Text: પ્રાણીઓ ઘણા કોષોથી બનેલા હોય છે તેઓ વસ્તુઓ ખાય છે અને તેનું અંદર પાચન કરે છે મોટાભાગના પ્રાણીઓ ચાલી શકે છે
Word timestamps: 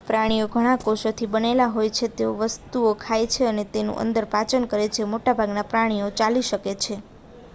પ્રાણીઓ 0.07 0.45
ઘણા 0.47 0.77
કોષોથી 0.79 1.27
બનેલા 1.27 1.67
હોય 1.67 1.91
છે 1.91 2.07
તેઓ 2.11 2.31
વસ્તુઓ 2.39 2.91
ખાય 2.95 3.27
છે 3.27 3.43
અને 3.47 3.63
તેનું 3.65 3.99
અંદર 3.99 4.25
પાચન 4.27 4.63
કરે 4.65 4.85
છે 4.89 5.03
મોટાભાગના 5.05 5.63
પ્રાણીઓ 5.65 6.07
ચાલી 6.13 6.41
શકે 6.43 6.73
છે 6.75 6.95